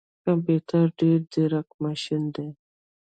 کمپيوټر 0.25 0.85
ډیر 0.99 1.19
ځیرک 1.31 1.69
ماشین 1.83 2.23
دی 2.35 2.47